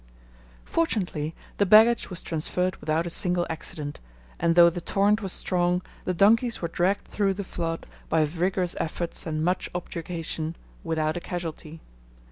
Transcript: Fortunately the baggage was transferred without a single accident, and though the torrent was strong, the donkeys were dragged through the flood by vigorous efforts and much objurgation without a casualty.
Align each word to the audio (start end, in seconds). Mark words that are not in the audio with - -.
Fortunately 0.65 1.35
the 1.57 1.65
baggage 1.67 2.09
was 2.09 2.23
transferred 2.23 2.75
without 2.77 3.05
a 3.05 3.09
single 3.11 3.45
accident, 3.51 3.99
and 4.39 4.55
though 4.55 4.71
the 4.71 4.81
torrent 4.81 5.21
was 5.21 5.31
strong, 5.31 5.83
the 6.05 6.13
donkeys 6.15 6.59
were 6.59 6.67
dragged 6.67 7.07
through 7.07 7.35
the 7.35 7.43
flood 7.43 7.85
by 8.09 8.25
vigorous 8.25 8.75
efforts 8.79 9.27
and 9.27 9.45
much 9.45 9.69
objurgation 9.75 10.55
without 10.83 11.17
a 11.17 11.21
casualty. 11.21 11.81